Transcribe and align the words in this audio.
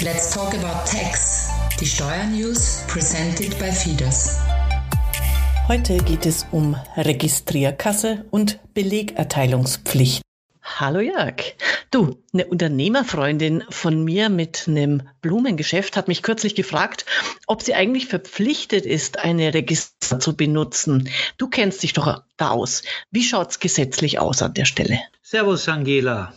Let's 0.00 0.30
talk 0.30 0.54
about 0.54 0.88
tax. 0.88 1.48
Die 1.80 1.84
Steuernews 1.84 2.84
presented 2.86 3.58
by 3.58 3.72
Fidas. 3.72 4.38
Heute 5.66 5.96
geht 5.96 6.24
es 6.24 6.46
um 6.52 6.76
Registrierkasse 6.96 8.24
und 8.30 8.60
Belegerteilungspflicht. 8.74 10.22
Hallo 10.62 11.00
Jörg. 11.00 11.56
Du, 11.90 12.22
eine 12.32 12.46
Unternehmerfreundin 12.46 13.64
von 13.70 14.04
mir 14.04 14.28
mit 14.28 14.68
einem 14.68 15.02
Blumengeschäft 15.20 15.96
hat 15.96 16.06
mich 16.06 16.22
kürzlich 16.22 16.54
gefragt, 16.54 17.04
ob 17.48 17.62
sie 17.62 17.74
eigentlich 17.74 18.06
verpflichtet 18.06 18.86
ist, 18.86 19.18
eine 19.18 19.52
Register 19.52 20.20
zu 20.20 20.36
benutzen. 20.36 21.08
Du 21.38 21.48
kennst 21.48 21.82
dich 21.82 21.92
doch 21.92 22.22
da 22.36 22.50
aus. 22.50 22.84
Wie 23.10 23.24
schaut's 23.24 23.58
gesetzlich 23.58 24.20
aus 24.20 24.42
an 24.42 24.54
der 24.54 24.64
Stelle? 24.64 25.00
Servus 25.22 25.68
Angela. 25.68 26.32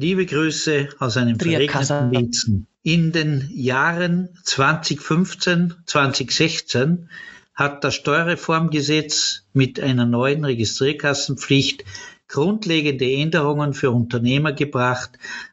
Liebe 0.00 0.26
Grüße 0.26 0.88
aus 0.98 1.16
einem 1.16 1.38
verregneten 1.38 2.10
Wietzen. 2.10 2.66
In 2.82 3.12
den 3.12 3.48
Jahren 3.52 4.28
2015, 4.42 5.74
2016 5.86 7.08
hat 7.54 7.84
das 7.84 7.94
Steuerreformgesetz 7.94 9.44
mit 9.52 9.80
einer 9.80 10.06
neuen 10.06 10.44
Registrierkassenpflicht 10.44 11.84
grundlegende 12.28 13.10
Änderungen 13.10 13.74
für 13.74 13.90
Unternehmer 13.90 14.52
gebracht, 14.52 15.10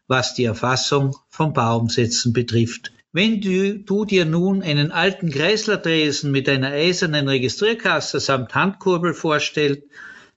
was 0.07 0.33
die 0.33 0.45
Erfassung 0.45 1.15
von 1.29 1.53
Bauumsätzen 1.53 2.33
betrifft. 2.33 2.91
Wenn 3.13 3.41
du, 3.41 3.77
du 3.77 4.05
dir 4.05 4.25
nun 4.25 4.63
einen 4.63 4.91
alten 4.91 5.29
Kreisler-Dresen 5.29 6.31
mit 6.31 6.47
einer 6.47 6.69
eisernen 6.69 7.27
Registrierkasse 7.27 8.19
samt 8.19 8.55
Handkurbel 8.55 9.13
vorstellst, 9.13 9.83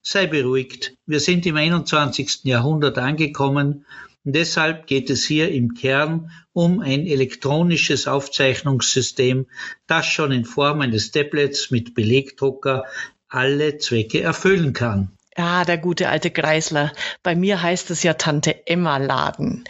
sei 0.05 0.27
beruhigt. 0.27 0.97
Wir 1.07 1.19
sind 1.19 1.47
im 1.47 1.57
21. 1.57 2.45
Jahrhundert 2.45 2.99
angekommen 2.99 3.87
und 4.25 4.37
deshalb 4.37 4.87
geht 4.87 5.09
es 5.11 5.25
hier 5.25 5.51
im 5.51 5.75
Kern 5.75 6.31
um 6.53 6.81
ein 6.81 7.07
elektronisches 7.07 8.07
Aufzeichnungssystem, 8.07 9.47
das 9.87 10.07
schon 10.07 10.31
in 10.31 10.45
Form 10.45 10.83
eines 10.83 11.11
Tablets 11.11 11.71
mit 11.71 11.95
Belegdrucker 11.95 12.85
alle 13.29 13.79
Zwecke 13.79 14.21
erfüllen 14.21 14.75
kann. 14.75 15.11
Ja, 15.37 15.65
der 15.65 15.79
gute 15.79 16.09
alte 16.11 16.31
Kreisler. 16.31 16.93
Bei 17.23 17.35
mir 17.35 17.61
heißt 17.61 17.91
es 17.91 18.03
ja 18.05 18.15
Tante 18.15 18.69
Emma 18.69 18.99
Laden. 18.99 19.65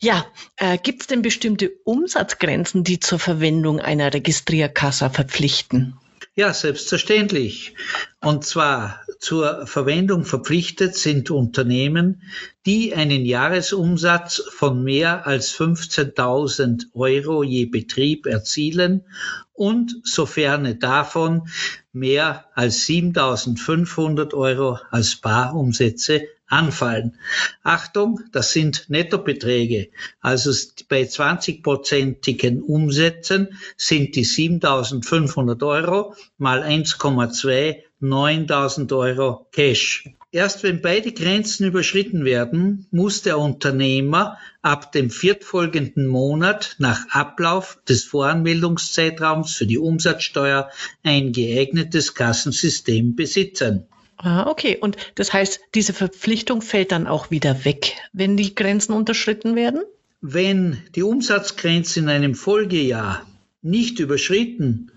Ja, 0.00 0.24
äh, 0.56 0.78
gibt 0.78 1.00
es 1.00 1.06
denn 1.08 1.22
bestimmte 1.22 1.72
Umsatzgrenzen, 1.84 2.84
die 2.84 3.00
zur 3.00 3.18
Verwendung 3.18 3.80
einer 3.80 4.14
Registrierkasse 4.14 5.10
verpflichten? 5.10 5.98
Ja, 6.38 6.54
selbstverständlich. 6.54 7.74
Und 8.20 8.44
zwar 8.44 9.00
zur 9.18 9.66
Verwendung 9.66 10.24
verpflichtet 10.24 10.94
sind 10.94 11.32
Unternehmen, 11.32 12.22
die 12.64 12.94
einen 12.94 13.26
Jahresumsatz 13.26 14.44
von 14.48 14.84
mehr 14.84 15.26
als 15.26 15.52
15.000 15.52 16.94
Euro 16.94 17.42
je 17.42 17.66
Betrieb 17.66 18.26
erzielen 18.26 19.04
und 19.52 19.96
sofern 20.04 20.78
davon 20.78 21.48
mehr 21.92 22.44
als 22.54 22.86
7.500 22.86 24.32
Euro 24.32 24.78
als 24.92 25.16
Barumsätze 25.16 26.28
anfallen. 26.48 27.18
Achtung, 27.62 28.20
das 28.32 28.52
sind 28.52 28.86
Nettobeträge. 28.88 29.88
Also 30.20 30.52
bei 30.88 31.02
20-prozentigen 31.02 32.60
Umsätzen 32.60 33.48
sind 33.76 34.16
die 34.16 34.24
7.500 34.24 35.66
Euro 35.66 36.14
mal 36.38 36.62
1,2 36.62 37.82
9.000 38.00 38.96
Euro 38.96 39.48
Cash. 39.50 40.04
Erst 40.30 40.62
wenn 40.62 40.82
beide 40.82 41.10
Grenzen 41.12 41.66
überschritten 41.66 42.24
werden, 42.24 42.86
muss 42.90 43.22
der 43.22 43.38
Unternehmer 43.38 44.36
ab 44.62 44.92
dem 44.92 45.10
viertfolgenden 45.10 46.06
Monat 46.06 46.76
nach 46.78 47.08
Ablauf 47.10 47.78
des 47.88 48.04
Voranmeldungszeitraums 48.04 49.56
für 49.56 49.66
die 49.66 49.78
Umsatzsteuer 49.78 50.70
ein 51.02 51.32
geeignetes 51.32 52.14
Kassensystem 52.14 53.16
besitzen. 53.16 53.88
Ah, 54.18 54.48
okay. 54.48 54.76
Und 54.76 54.96
das 55.14 55.32
heißt, 55.32 55.60
diese 55.74 55.92
Verpflichtung 55.92 56.60
fällt 56.60 56.92
dann 56.92 57.06
auch 57.06 57.30
wieder 57.30 57.64
weg, 57.64 57.96
wenn 58.12 58.36
die 58.36 58.54
Grenzen 58.54 58.92
unterschritten 58.92 59.54
werden? 59.54 59.82
Wenn 60.20 60.82
die 60.96 61.04
Umsatzgrenze 61.04 62.00
in 62.00 62.08
einem 62.08 62.34
Folgejahr 62.34 63.24
nicht 63.62 64.00
überschritten 64.00 64.90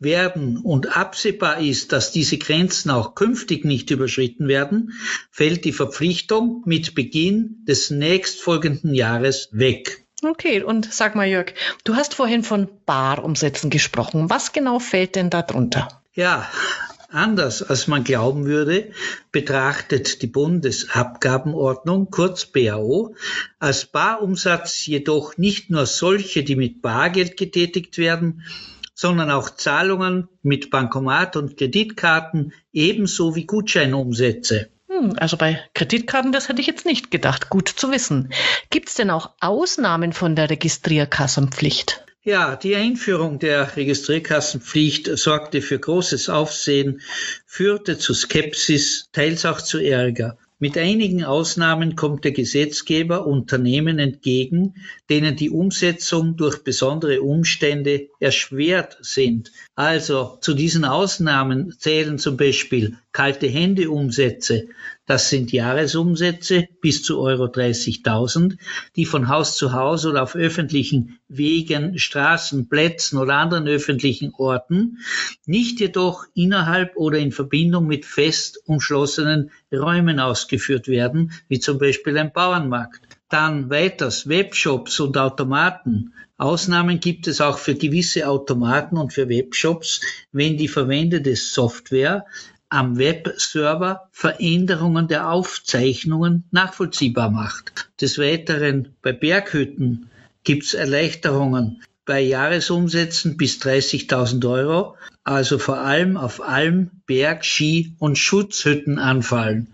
werden 0.00 0.58
und 0.58 0.96
absehbar 0.96 1.60
ist, 1.60 1.92
dass 1.92 2.10
diese 2.10 2.36
Grenzen 2.38 2.90
auch 2.90 3.14
künftig 3.14 3.64
nicht 3.64 3.90
überschritten 3.90 4.48
werden, 4.48 4.92
fällt 5.30 5.64
die 5.64 5.72
Verpflichtung 5.72 6.62
mit 6.66 6.96
Beginn 6.96 7.64
des 7.66 7.90
nächstfolgenden 7.90 8.92
Jahres 8.92 9.48
weg. 9.52 10.04
Okay, 10.22 10.62
und 10.62 10.92
sag 10.92 11.14
mal 11.14 11.28
Jörg, 11.28 11.54
du 11.84 11.94
hast 11.94 12.14
vorhin 12.14 12.42
von 12.42 12.68
Barumsätzen 12.86 13.70
gesprochen. 13.70 14.30
Was 14.30 14.52
genau 14.52 14.78
fällt 14.78 15.16
denn 15.16 15.30
darunter? 15.30 16.02
Ja, 16.14 16.48
Anders 17.14 17.62
als 17.62 17.86
man 17.86 18.02
glauben 18.02 18.44
würde, 18.44 18.90
betrachtet 19.30 20.20
die 20.20 20.26
Bundesabgabenordnung, 20.26 22.10
kurz 22.10 22.44
BAO, 22.44 23.14
als 23.60 23.84
Barumsatz 23.84 24.84
jedoch 24.84 25.36
nicht 25.36 25.70
nur 25.70 25.86
solche, 25.86 26.42
die 26.42 26.56
mit 26.56 26.82
Bargeld 26.82 27.36
getätigt 27.36 27.98
werden, 27.98 28.42
sondern 28.94 29.30
auch 29.30 29.50
Zahlungen 29.50 30.26
mit 30.42 30.70
Bankomat 30.70 31.36
und 31.36 31.56
Kreditkarten 31.56 32.52
ebenso 32.72 33.36
wie 33.36 33.46
Gutscheinumsätze. 33.46 34.70
Hm, 34.88 35.14
also 35.16 35.36
bei 35.36 35.60
Kreditkarten, 35.74 36.32
das 36.32 36.48
hätte 36.48 36.60
ich 36.60 36.66
jetzt 36.66 36.84
nicht 36.84 37.12
gedacht. 37.12 37.48
Gut 37.48 37.68
zu 37.68 37.92
wissen. 37.92 38.32
Gibt 38.70 38.88
es 38.88 38.96
denn 38.96 39.10
auch 39.10 39.30
Ausnahmen 39.38 40.12
von 40.12 40.34
der 40.34 40.50
Registrierkassenpflicht? 40.50 42.03
Ja, 42.26 42.56
die 42.56 42.74
Einführung 42.74 43.38
der 43.38 43.76
Registrierkassenpflicht 43.76 45.10
sorgte 45.18 45.60
für 45.60 45.78
großes 45.78 46.30
Aufsehen, 46.30 47.02
führte 47.44 47.98
zu 47.98 48.14
Skepsis, 48.14 49.10
teils 49.12 49.44
auch 49.44 49.60
zu 49.60 49.76
Ärger. 49.76 50.38
Mit 50.58 50.78
einigen 50.78 51.22
Ausnahmen 51.22 51.96
kommt 51.96 52.24
der 52.24 52.32
Gesetzgeber 52.32 53.26
Unternehmen 53.26 53.98
entgegen, 53.98 54.76
denen 55.10 55.36
die 55.36 55.50
Umsetzung 55.50 56.38
durch 56.38 56.64
besondere 56.64 57.20
Umstände 57.20 58.08
erschwert 58.24 58.96
sind. 59.00 59.52
Also 59.74 60.38
zu 60.40 60.54
diesen 60.54 60.84
Ausnahmen 60.84 61.74
zählen 61.78 62.18
zum 62.18 62.36
Beispiel 62.36 62.96
kalte 63.12 63.46
Hände 63.46 63.90
Umsätze, 63.90 64.68
das 65.06 65.28
sind 65.28 65.52
Jahresumsätze 65.52 66.66
bis 66.80 67.02
zu 67.02 67.20
Euro 67.20 67.44
30.000, 67.44 68.56
die 68.96 69.04
von 69.04 69.28
Haus 69.28 69.54
zu 69.54 69.74
Haus 69.74 70.06
oder 70.06 70.22
auf 70.22 70.34
öffentlichen 70.34 71.18
Wegen, 71.28 71.98
Straßen, 71.98 72.70
Plätzen 72.70 73.18
oder 73.18 73.34
anderen 73.34 73.68
öffentlichen 73.68 74.32
Orten, 74.34 74.98
nicht 75.44 75.80
jedoch 75.80 76.24
innerhalb 76.34 76.96
oder 76.96 77.18
in 77.18 77.32
Verbindung 77.32 77.86
mit 77.86 78.06
fest 78.06 78.58
umschlossenen 78.64 79.50
Räumen 79.70 80.20
ausgeführt 80.20 80.88
werden, 80.88 81.32
wie 81.48 81.60
zum 81.60 81.78
Beispiel 81.78 82.16
ein 82.16 82.32
Bauernmarkt. 82.32 83.13
Dann 83.28 83.70
weiters 83.70 84.28
Webshops 84.28 85.00
und 85.00 85.16
Automaten. 85.16 86.12
Ausnahmen 86.36 87.00
gibt 87.00 87.26
es 87.26 87.40
auch 87.40 87.58
für 87.58 87.74
gewisse 87.74 88.28
Automaten 88.28 88.96
und 88.96 89.12
für 89.12 89.28
Webshops, 89.28 90.00
wenn 90.32 90.56
die 90.56 90.68
verwendete 90.68 91.36
Software 91.36 92.26
am 92.68 92.98
Webserver 92.98 94.08
Veränderungen 94.10 95.08
der 95.08 95.30
Aufzeichnungen 95.30 96.44
nachvollziehbar 96.50 97.30
macht. 97.30 97.88
Des 98.00 98.18
Weiteren 98.18 98.94
bei 99.00 99.12
Berghütten 99.12 100.10
gibt 100.42 100.64
es 100.64 100.74
Erleichterungen 100.74 101.82
bei 102.04 102.20
Jahresumsätzen 102.20 103.36
bis 103.36 103.60
30.000 103.62 104.50
Euro, 104.50 104.96
also 105.22 105.58
vor 105.58 105.78
allem 105.78 106.16
auf 106.16 106.42
Alm, 106.42 106.90
Berg, 107.06 107.44
Ski 107.44 107.94
und 107.98 108.18
Schutzhütten 108.18 108.98
anfallen. 108.98 109.68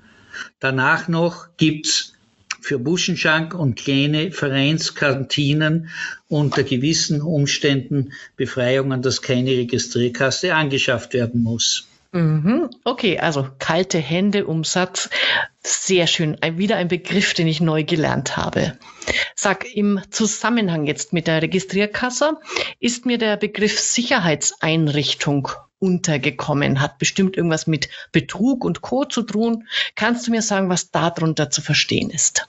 Danach 0.60 1.08
noch 1.08 1.48
gibt's 1.56 2.12
für 2.60 2.78
Buschenschank 2.78 3.54
und 3.54 3.76
kleine 3.76 4.32
Vereinskantinen 4.32 5.90
unter 6.28 6.62
gewissen 6.62 7.22
Umständen 7.22 8.12
Befreiungen, 8.36 9.02
dass 9.02 9.22
keine 9.22 9.50
Registrierkasse 9.50 10.54
angeschafft 10.54 11.14
werden 11.14 11.42
muss. 11.42 11.86
Mhm. 12.12 12.70
Okay, 12.82 13.20
also 13.20 13.48
kalte 13.58 13.98
Hände 13.98 14.46
Umsatz. 14.46 15.10
Sehr 15.62 16.06
schön. 16.06 16.36
wieder 16.56 16.76
ein 16.76 16.88
Begriff, 16.88 17.34
den 17.34 17.46
ich 17.46 17.60
neu 17.60 17.84
gelernt 17.84 18.36
habe. 18.36 18.76
Sag, 19.36 19.64
im 19.74 20.00
Zusammenhang 20.10 20.86
jetzt 20.86 21.12
mit 21.12 21.26
der 21.26 21.42
Registrierkasse 21.42 22.36
ist 22.80 23.06
mir 23.06 23.18
der 23.18 23.36
Begriff 23.36 23.78
Sicherheitseinrichtung 23.78 25.50
untergekommen. 25.80 26.80
Hat 26.80 26.98
bestimmt 26.98 27.36
irgendwas 27.36 27.66
mit 27.66 27.88
Betrug 28.12 28.64
und 28.64 28.82
Co. 28.82 29.04
zu 29.04 29.22
tun. 29.22 29.66
Kannst 29.96 30.26
du 30.26 30.30
mir 30.30 30.42
sagen, 30.42 30.68
was 30.68 30.92
darunter 30.92 31.50
zu 31.50 31.60
verstehen 31.60 32.10
ist? 32.10 32.46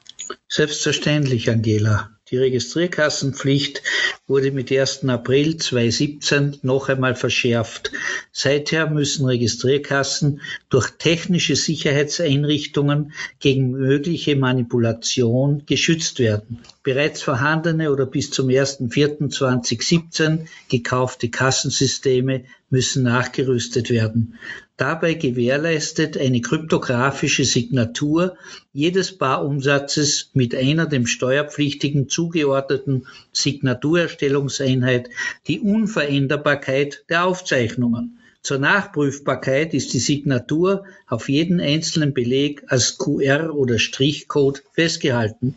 Selbstverständlich, 0.47 1.49
Angela. 1.49 2.11
Die 2.29 2.37
Registrierkassenpflicht 2.37 3.81
wurde 4.25 4.51
mit 4.51 4.71
1. 4.71 5.03
April 5.09 5.57
2017 5.57 6.59
noch 6.61 6.87
einmal 6.87 7.15
verschärft. 7.15 7.91
Seither 8.31 8.89
müssen 8.89 9.25
Registrierkassen 9.25 10.39
durch 10.69 10.91
technische 10.91 11.57
Sicherheitseinrichtungen 11.57 13.11
gegen 13.39 13.71
mögliche 13.71 14.37
Manipulation 14.37 15.63
geschützt 15.65 16.19
werden. 16.19 16.61
Bereits 16.83 17.21
vorhandene 17.21 17.91
oder 17.91 18.05
bis 18.05 18.31
zum 18.31 18.47
1.4.2017 18.47 20.47
gekaufte 20.69 21.29
Kassensysteme 21.29 22.45
müssen 22.71 23.03
nachgerüstet 23.03 23.91
werden. 23.91 24.35
Dabei 24.77 25.13
gewährleistet 25.13 26.17
eine 26.17 26.41
kryptografische 26.41 27.45
Signatur 27.45 28.35
jedes 28.73 29.15
Barumsatzes 29.17 30.31
mit 30.33 30.55
einer 30.55 30.87
dem 30.87 31.05
Steuerpflichtigen 31.05 32.09
zugeordneten 32.09 33.05
Signaturerstellungseinheit 33.31 35.11
die 35.47 35.59
Unveränderbarkeit 35.59 37.05
der 37.09 37.25
Aufzeichnungen. 37.25 38.17
Zur 38.41 38.57
Nachprüfbarkeit 38.57 39.75
ist 39.75 39.93
die 39.93 39.99
Signatur 39.99 40.85
auf 41.05 41.29
jeden 41.29 41.59
einzelnen 41.59 42.15
Beleg 42.15 42.63
als 42.67 42.97
QR 42.97 43.53
oder 43.53 43.77
Strichcode 43.77 44.63
festgehalten. 44.73 45.53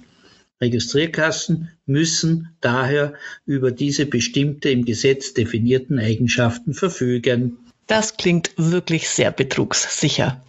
Registrierkassen 0.60 1.70
müssen 1.86 2.56
daher 2.60 3.14
über 3.44 3.70
diese 3.70 4.06
bestimmte 4.06 4.70
im 4.70 4.84
Gesetz 4.84 5.34
definierten 5.34 5.98
Eigenschaften 5.98 6.74
verfügen. 6.74 7.58
Das 7.86 8.16
klingt 8.16 8.52
wirklich 8.56 9.08
sehr 9.08 9.30
betrugssicher. 9.30 10.42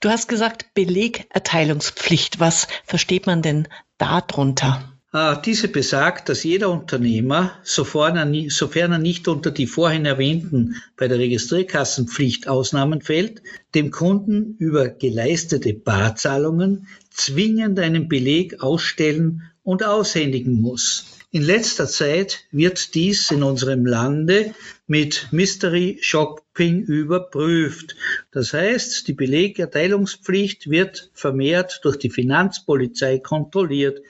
Du 0.00 0.08
hast 0.08 0.28
gesagt 0.28 0.72
Belegerteilungspflicht. 0.74 2.40
Was 2.40 2.66
versteht 2.84 3.26
man 3.26 3.42
denn 3.42 3.68
darunter? 3.98 4.97
Diese 5.46 5.68
besagt, 5.68 6.28
dass 6.28 6.44
jeder 6.44 6.68
Unternehmer, 6.68 7.52
er, 7.64 8.50
sofern 8.50 8.92
er 8.92 8.98
nicht 8.98 9.26
unter 9.26 9.50
die 9.50 9.66
vorhin 9.66 10.04
erwähnten 10.04 10.76
bei 10.98 11.08
der 11.08 11.18
Registrierkassenpflicht 11.18 12.46
Ausnahmen 12.46 13.00
fällt, 13.00 13.42
dem 13.74 13.90
Kunden 13.90 14.56
über 14.58 14.90
geleistete 14.90 15.72
Barzahlungen 15.72 16.88
zwingend 17.10 17.78
einen 17.80 18.10
Beleg 18.10 18.60
ausstellen 18.60 19.44
und 19.62 19.82
aushändigen 19.82 20.60
muss. 20.60 21.06
In 21.30 21.42
letzter 21.42 21.86
Zeit 21.86 22.40
wird 22.50 22.94
dies 22.94 23.30
in 23.30 23.42
unserem 23.42 23.86
Lande 23.86 24.54
mit 24.86 25.28
Mystery 25.30 25.98
Shopping 26.02 26.82
überprüft. 26.82 27.96
Das 28.30 28.52
heißt, 28.52 29.08
die 29.08 29.12
Belegerteilungspflicht 29.14 30.68
wird 30.68 31.10
vermehrt 31.14 31.80
durch 31.82 31.96
die 31.96 32.10
Finanzpolizei 32.10 33.18
kontrolliert. 33.18 34.00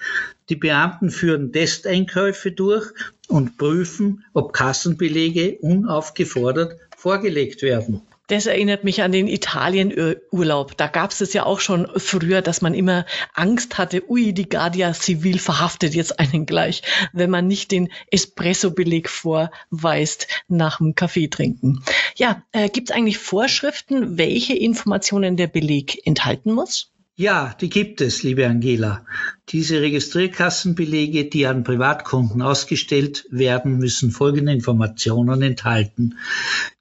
Die 0.48 0.56
Beamten 0.56 1.10
führen 1.10 1.52
Testeinkäufe 1.52 2.52
durch 2.52 2.90
und 3.28 3.58
prüfen, 3.58 4.24
ob 4.32 4.52
Kassenbelege 4.52 5.58
unaufgefordert 5.60 6.78
vorgelegt 6.96 7.62
werden. 7.62 8.02
Das 8.28 8.44
erinnert 8.44 8.84
mich 8.84 9.02
an 9.02 9.10
den 9.10 9.26
Italienurlaub. 9.26 10.76
Da 10.76 10.86
gab 10.86 11.12
es 11.12 11.22
es 11.22 11.32
ja 11.32 11.46
auch 11.46 11.60
schon 11.60 11.88
früher, 11.96 12.42
dass 12.42 12.60
man 12.60 12.74
immer 12.74 13.06
Angst 13.32 13.78
hatte, 13.78 14.02
ui, 14.10 14.34
die 14.34 14.48
Guardia 14.48 14.92
Civil 14.92 15.38
verhaftet 15.38 15.94
jetzt 15.94 16.20
einen 16.20 16.44
gleich, 16.44 16.82
wenn 17.14 17.30
man 17.30 17.46
nicht 17.46 17.70
den 17.70 17.88
Espresso-Beleg 18.10 19.08
vorweist 19.08 20.28
nach 20.46 20.76
dem 20.76 20.94
Kaffee 20.94 21.28
trinken. 21.28 21.82
Ja, 22.16 22.42
äh, 22.52 22.68
gibt 22.68 22.90
es 22.90 22.96
eigentlich 22.96 23.16
Vorschriften, 23.16 24.18
welche 24.18 24.54
Informationen 24.54 25.38
der 25.38 25.46
Beleg 25.46 26.06
enthalten 26.06 26.52
muss? 26.52 26.92
Ja, 27.16 27.56
die 27.58 27.70
gibt 27.70 28.02
es, 28.02 28.22
liebe 28.22 28.46
Angela. 28.46 29.06
Diese 29.50 29.80
Registrierkassenbelege, 29.80 31.24
die 31.24 31.46
an 31.46 31.64
Privatkunden 31.64 32.42
ausgestellt 32.42 33.24
werden, 33.30 33.78
müssen 33.78 34.10
folgende 34.10 34.52
Informationen 34.52 35.40
enthalten. 35.40 36.18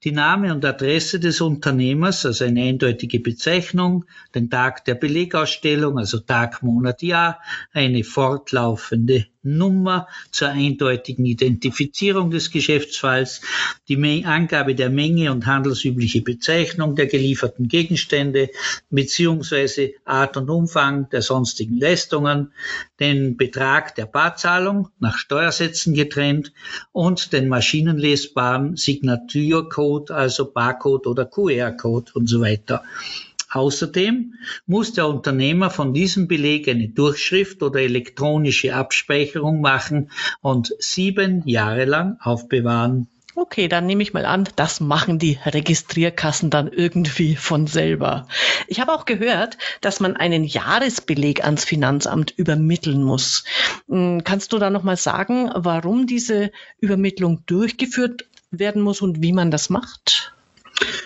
Die 0.04 0.12
Name 0.12 0.52
und 0.52 0.62
Adresse 0.66 1.18
des 1.18 1.40
Unternehmers, 1.40 2.26
also 2.26 2.44
eine 2.44 2.64
eindeutige 2.64 3.20
Bezeichnung, 3.20 4.04
den 4.34 4.50
Tag 4.50 4.84
der 4.84 4.96
Belegausstellung, 4.96 5.98
also 5.98 6.18
Tag, 6.18 6.62
Monat, 6.62 7.00
Jahr, 7.02 7.40
eine 7.72 8.04
fortlaufende 8.04 9.24
Nummer 9.42 10.08
zur 10.30 10.48
eindeutigen 10.48 11.24
Identifizierung 11.24 12.30
des 12.30 12.50
Geschäftsfalls, 12.50 13.40
die 13.88 14.24
Angabe 14.24 14.74
der 14.74 14.90
Menge 14.90 15.32
und 15.32 15.46
handelsübliche 15.46 16.22
Bezeichnung 16.22 16.96
der 16.96 17.06
gelieferten 17.06 17.68
Gegenstände 17.68 18.50
beziehungsweise 18.90 19.92
Art 20.04 20.36
und 20.36 20.50
Umfang 20.50 21.08
der 21.10 21.22
sonstigen 21.22 21.78
Leistungen, 21.78 22.52
den 23.00 23.36
Betrag 23.36 23.94
der 23.94 24.06
Barzahlung 24.06 24.88
nach 24.98 25.16
Steuersätzen 25.16 25.94
getrennt 25.94 26.52
und 26.92 27.32
den 27.32 27.48
maschinenlesbaren 27.48 28.76
Signaturcode, 28.76 30.10
also 30.10 30.50
Barcode 30.50 31.06
oder 31.06 31.24
QR-Code 31.24 32.12
und 32.14 32.28
so 32.28 32.40
weiter. 32.40 32.82
Außerdem 33.50 34.34
muss 34.66 34.92
der 34.92 35.08
Unternehmer 35.08 35.70
von 35.70 35.94
diesem 35.94 36.28
Beleg 36.28 36.68
eine 36.68 36.88
Durchschrift 36.88 37.62
oder 37.62 37.80
elektronische 37.80 38.74
Abspeicherung 38.74 39.62
machen 39.62 40.10
und 40.42 40.74
sieben 40.78 41.42
Jahre 41.46 41.86
lang 41.86 42.18
aufbewahren. 42.20 43.08
Okay, 43.40 43.68
dann 43.68 43.86
nehme 43.86 44.02
ich 44.02 44.12
mal 44.12 44.26
an, 44.26 44.48
das 44.56 44.80
machen 44.80 45.20
die 45.20 45.38
Registrierkassen 45.46 46.50
dann 46.50 46.66
irgendwie 46.66 47.36
von 47.36 47.68
selber. 47.68 48.26
Ich 48.66 48.80
habe 48.80 48.92
auch 48.92 49.04
gehört, 49.04 49.58
dass 49.80 50.00
man 50.00 50.16
einen 50.16 50.42
Jahresbeleg 50.42 51.44
ans 51.44 51.64
Finanzamt 51.64 52.34
übermitteln 52.36 53.04
muss. 53.04 53.44
Hm, 53.88 54.24
kannst 54.24 54.52
du 54.52 54.58
da 54.58 54.70
noch 54.70 54.82
mal 54.82 54.96
sagen, 54.96 55.52
warum 55.54 56.08
diese 56.08 56.50
Übermittlung 56.80 57.44
durchgeführt 57.46 58.24
werden 58.50 58.82
muss 58.82 59.02
und 59.02 59.22
wie 59.22 59.32
man 59.32 59.52
das 59.52 59.70
macht? 59.70 60.34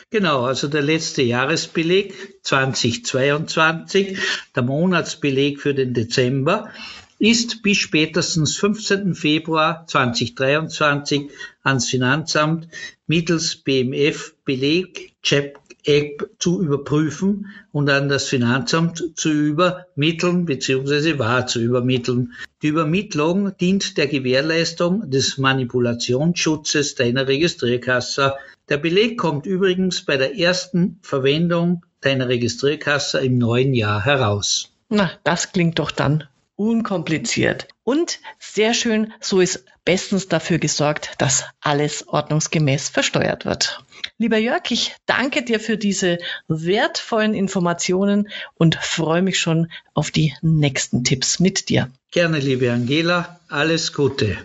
Genau, 0.09 0.45
also 0.45 0.69
der 0.69 0.83
letzte 0.83 1.21
Jahresbeleg 1.21 2.15
2022, 2.45 4.17
der 4.57 4.63
Monatsbeleg 4.63 5.61
für 5.61 5.75
den 5.75 5.93
Dezember, 5.93 6.71
ist 7.23 7.63
bis 7.63 7.79
spätestens 7.79 8.57
15. 8.57 9.15
Februar 9.15 9.87
2023 9.87 11.31
ans 11.63 11.89
Finanzamt 11.89 12.67
mittels 13.07 13.55
BMF 13.55 14.35
Beleg 14.45 15.13
Check 15.23 15.57
App 15.85 16.29
zu 16.41 16.61
überprüfen 16.61 17.47
und 17.71 17.89
an 17.91 18.09
das 18.09 18.29
Finanzamt 18.29 19.13
zu 19.15 19.31
übermitteln 19.31 20.47
bzw. 20.47 21.21
wahr 21.21 21.47
zu 21.47 21.61
übermitteln. 21.61 22.33
Die 22.61 22.69
Übermittlung 22.69 23.57
dient 23.57 23.99
der 23.99 24.09
Gewährleistung 24.09 25.09
des 25.09 25.39
Manipulationsschutzes 25.39 26.97
deiner 26.97 27.29
Registrierkasse. 27.29 28.35
Der 28.69 28.79
Beleg 28.79 29.17
kommt 29.17 29.47
übrigens 29.47 30.05
bei 30.05 30.17
der 30.17 30.37
ersten 30.37 30.99
Verwendung 31.03 31.87
deiner 32.01 32.29
Registrierkasse 32.29 33.21
im 33.21 33.39
neuen 33.39 33.75
Jahr 33.75 34.05
heraus. 34.05 34.73
Na, 34.89 35.13
das 35.23 35.53
klingt 35.53 35.79
doch 35.79 35.93
dann 35.93 36.25
unkompliziert. 36.57 37.69
Und 37.85 38.21
sehr 38.39 38.75
schön, 38.75 39.13
so 39.21 39.41
ist 39.41 39.65
bestens 39.85 40.29
dafür 40.29 40.59
gesorgt, 40.59 41.15
dass 41.19 41.45
alles 41.61 42.07
ordnungsgemäß 42.09 42.89
versteuert 42.89 43.45
wird. 43.45 43.85
Lieber 44.19 44.39
Jörg, 44.39 44.71
ich 44.71 44.95
danke 45.07 45.43
dir 45.43 45.59
für 45.59 45.77
diese 45.77 46.19
wertvollen 46.49 47.35
Informationen 47.35 48.29
und 48.55 48.77
freue 48.77 49.23
mich 49.23 49.41
schon 49.41 49.71
auf 49.95 50.11
die 50.11 50.35
nächsten 50.43 51.03
Tipps 51.05 51.41
mit 51.41 51.69
dir. 51.69 51.91
Gerne, 52.13 52.39
liebe 52.39 52.71
Angela, 52.71 53.41
alles 53.49 53.93
Gute. 53.93 54.39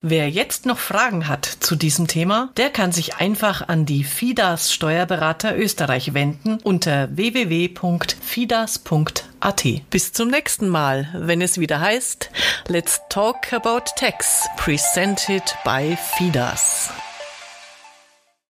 Wer 0.00 0.30
jetzt 0.30 0.64
noch 0.64 0.78
Fragen 0.78 1.26
hat 1.26 1.44
zu 1.44 1.74
diesem 1.74 2.06
Thema, 2.06 2.50
der 2.56 2.70
kann 2.70 2.92
sich 2.92 3.16
einfach 3.16 3.66
an 3.66 3.84
die 3.84 4.04
FIDAS 4.04 4.72
Steuerberater 4.72 5.58
Österreich 5.58 6.14
wenden 6.14 6.60
unter 6.62 7.08
www.fidas.at. 7.16 9.64
Bis 9.90 10.12
zum 10.12 10.28
nächsten 10.28 10.68
Mal, 10.68 11.08
wenn 11.14 11.40
es 11.40 11.58
wieder 11.58 11.80
heißt 11.80 12.30
Let's 12.68 13.00
Talk 13.08 13.52
About 13.52 13.90
Tax, 13.96 14.46
presented 14.56 15.42
by 15.64 15.98
FIDAS. 16.16 16.92